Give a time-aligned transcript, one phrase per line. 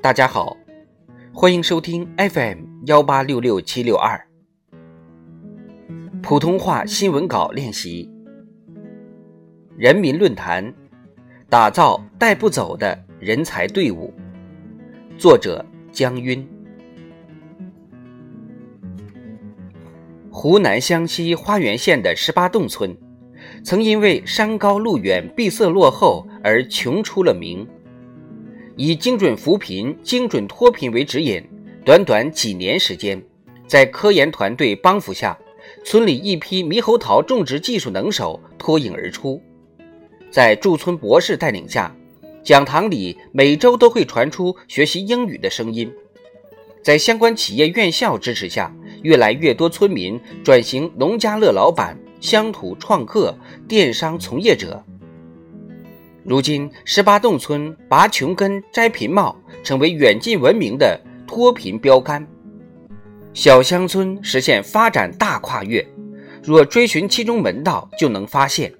[0.00, 0.56] 大家好，
[1.34, 4.28] 欢迎收听 FM 幺八六六七六二
[6.22, 8.08] 普通话新闻稿练习。
[9.76, 10.72] 人民论坛
[11.50, 14.14] 打造带不走的人才队伍。
[15.18, 16.48] 作者江晕。
[20.30, 22.96] 湖南湘西花垣县的十八洞村，
[23.64, 27.66] 曾因为山高路远、闭塞落后而穷出了名。
[28.80, 31.42] 以精准扶贫、精准脱贫为指引，
[31.84, 33.20] 短短几年时间，
[33.66, 35.36] 在科研团队帮扶下，
[35.84, 39.42] 村里一批猕猴桃种植技术能手脱颖而出。
[40.30, 41.92] 在驻村博士带领下，
[42.44, 45.92] 讲堂里每周都会传出学习英语的声音。
[46.80, 54.84] 在相关企业院校支持下，越来越多村民转型农家乐老板、乡土创客、电商从业者。
[56.28, 59.34] 如今，十八洞村拔穷根、摘贫帽，
[59.64, 62.28] 成为远近闻名的脱贫标杆。
[63.32, 65.82] 小乡村实现发展大跨越，
[66.42, 68.70] 若追寻其中门道，就能发现，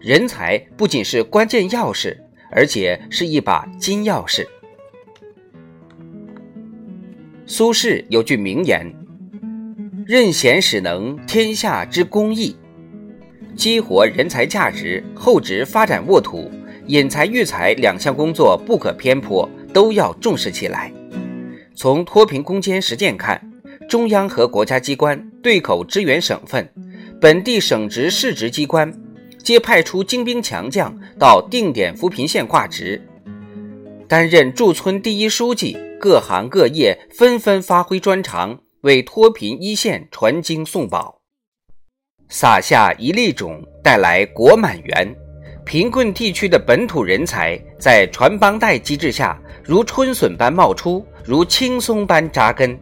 [0.00, 2.16] 人才不仅是关键钥匙，
[2.52, 4.46] 而且是一把金钥匙。
[7.46, 8.94] 苏轼有句名言
[10.06, 12.54] ：“任贤使能天下之公义。”
[13.58, 16.48] 激活人才价值，厚植发展沃土。
[16.86, 20.92] 引才育才两项工作不可偏颇，都要重视起来。
[21.74, 23.40] 从脱贫攻坚实践看，
[23.88, 26.68] 中央和国家机关对口支援省份，
[27.20, 28.92] 本地省直市直机关
[29.38, 33.00] 皆派出精兵强将到定点扶贫县挂职，
[34.08, 35.76] 担任驻村第一书记。
[36.02, 41.20] 各行各业纷纷发挥专长，为脱贫一线传经送宝，
[42.28, 45.14] 撒下一粒种，带来果满园。
[45.64, 52.78] 贫困地区的本土人才在传帮带机制下，如春笋般冒出，如青松般扎根。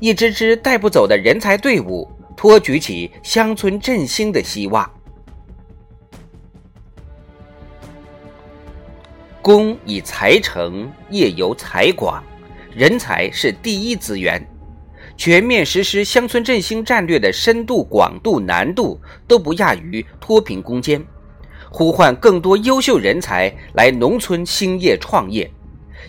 [0.00, 4.90] 一支支带不走的人才队伍，托举起乡村振兴的希望。
[9.40, 12.22] 工以才成，业由才广，
[12.74, 14.44] 人才是第一资源。
[15.16, 21.02] 全面实施乡村振兴战略的深度、广度、难度，都不亚于脱贫攻坚。
[21.70, 25.50] 呼唤更多优秀人才来农村兴业创业，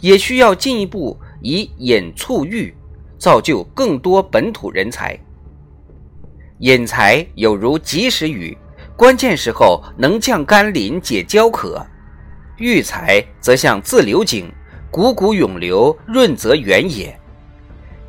[0.00, 2.74] 也需要进一步以引促育，
[3.18, 5.18] 造就更多本土人才。
[6.58, 8.56] 引才有如及时雨，
[8.96, 11.84] 关键时候能降甘霖解焦渴；
[12.58, 14.50] 育才则像自流井，
[14.92, 17.18] 汩汩涌流，润泽原野。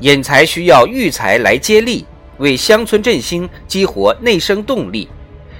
[0.00, 2.04] 引才需要育才来接力，
[2.38, 5.08] 为乡村振兴激活内生动力。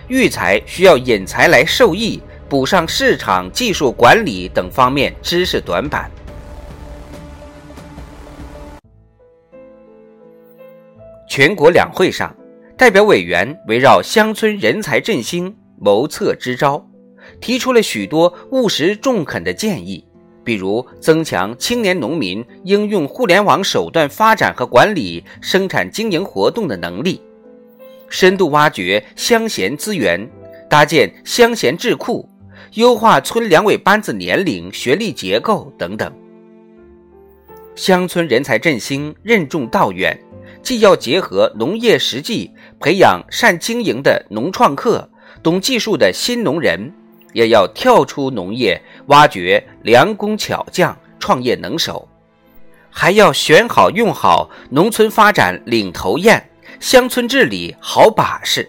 [0.09, 6.11] 育才需要引才来受益，补上市场、技术管理等方面知识短板。
[11.29, 12.35] 全国两会上，
[12.77, 16.85] 代表委员围绕乡村人才振兴谋策支招，
[17.41, 20.05] 提出了许多务实中肯的建议，
[20.45, 27.23] 比如增强青年农民应用互联网手段发展和管理生产经营活动的能力。
[28.13, 30.29] 深度挖掘乡贤资源，
[30.69, 32.29] 搭建乡贤智库，
[32.75, 36.13] 优化村两委班子年龄、学历结构等等。
[37.75, 40.15] 乡村人才振兴任重道远，
[40.63, 45.09] 既要结合农业实际，培养善经营的农创客、
[45.43, 46.93] 懂技术的新农人，
[47.33, 52.07] 也要跳出农业，挖掘良工巧匠、创业能手，
[52.91, 56.51] 还要选好用好农村发展领头雁。
[56.83, 58.69] 乡村治理好把式，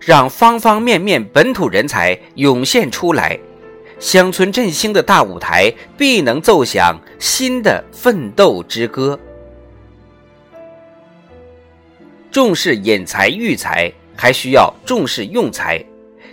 [0.00, 3.38] 让方方面面本土人才涌现出来，
[4.00, 9.16] 乡村振兴的大舞台必能奏响新的奋斗之歌。
[12.32, 15.82] 重视引才育才，还需要重视用才。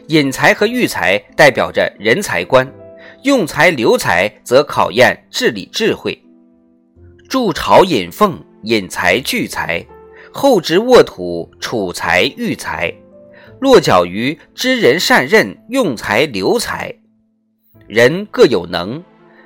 [0.08, 2.68] 引才和育才代表着人才观，
[3.22, 6.20] 用才留才则考验治理智慧。
[7.30, 9.86] 筑巢引凤，引才聚才。
[10.32, 12.94] 厚植沃土，储才育才，
[13.60, 16.94] 落脚于知人善任、用才留才。
[17.88, 19.04] 人各有能，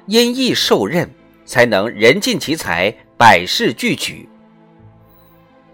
[0.08, 1.10] 因义受任，
[1.46, 4.28] 才能人尽其才，百事俱举。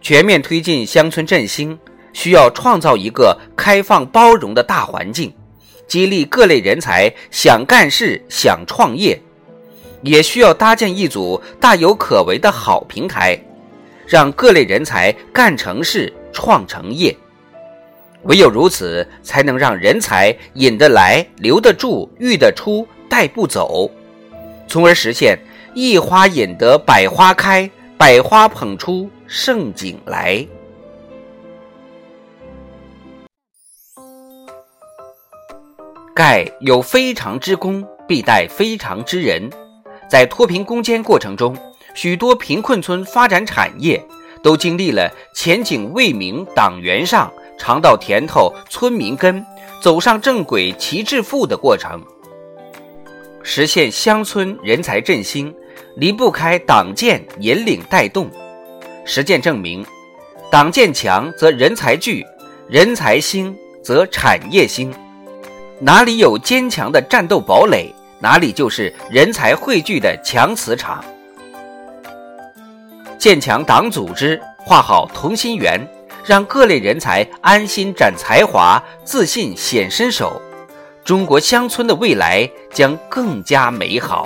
[0.02, 1.78] 全面推进乡村振兴，
[2.14, 5.34] 需要创造一个开放包容的大环境，
[5.88, 9.20] 激励各类人才想干事、想创业，
[10.04, 13.38] 也需要搭建一组大有可为的好平台。
[14.10, 17.16] 让各类人才干成事、创成业，
[18.24, 23.88] 唯有如此，才能让人才引得来、留得住、育得出、带不走，
[24.68, 25.38] 从而实现
[25.76, 27.70] 一花引得百花开，
[28.00, 30.44] 百花捧出盛景来。
[36.16, 39.48] 盖有非常之功，必待非常之人。
[40.10, 41.56] 在脱贫攻坚过程中，
[41.94, 44.04] 许多贫困村发展产业
[44.42, 49.46] 都经历了前景未明党员上，尝到甜头村民跟，
[49.82, 52.02] 走上正轨齐致富的过程。
[53.44, 55.54] 实现乡村人才振兴，
[55.96, 58.30] 离不开党建引领带动。
[59.06, 59.86] 实践证明，
[60.52, 62.26] 党建强则人才聚，
[62.68, 64.94] 人才兴则产业兴。
[65.80, 71.04] 哪里有坚强的战斗堡垒，哪里就是人才汇聚的强磁场。
[73.20, 75.78] 建强党组织，画好同心圆，
[76.24, 80.42] 让各类人才安心展才华，自信显身手。
[81.04, 84.26] 中国乡村的未来将更加美好。